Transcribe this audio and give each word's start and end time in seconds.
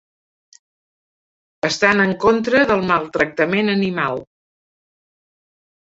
Estan 1.69 2.03
en 2.07 2.15
contra 2.25 2.65
del 2.73 2.83
maltractament 2.91 3.73
animal. 3.79 4.23